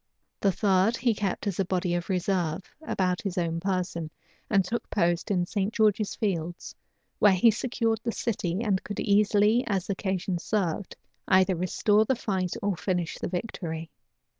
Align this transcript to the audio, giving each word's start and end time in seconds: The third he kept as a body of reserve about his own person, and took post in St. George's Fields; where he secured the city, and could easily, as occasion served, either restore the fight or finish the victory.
The 0.39 0.51
third 0.51 0.97
he 0.97 1.13
kept 1.13 1.45
as 1.45 1.59
a 1.59 1.65
body 1.65 1.93
of 1.93 2.09
reserve 2.09 2.61
about 2.81 3.21
his 3.21 3.37
own 3.37 3.59
person, 3.59 4.09
and 4.49 4.65
took 4.65 4.89
post 4.89 5.29
in 5.29 5.45
St. 5.45 5.71
George's 5.71 6.15
Fields; 6.15 6.73
where 7.19 7.33
he 7.33 7.51
secured 7.51 7.99
the 8.03 8.11
city, 8.11 8.61
and 8.63 8.83
could 8.83 8.99
easily, 8.99 9.63
as 9.67 9.91
occasion 9.91 10.39
served, 10.39 10.95
either 11.27 11.55
restore 11.55 12.03
the 12.03 12.15
fight 12.15 12.55
or 12.63 12.75
finish 12.75 13.19
the 13.19 13.27
victory. 13.29 13.91